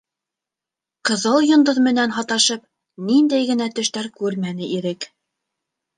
Ҡыҙыл 1.09 1.45
йондоҙ 1.49 1.81
менән 1.89 2.15
һаташып, 2.17 2.65
ниндәй 3.11 3.47
генә 3.53 3.71
төштәр 3.81 4.11
күрмәне 4.23 4.71
Ирек. 4.79 5.11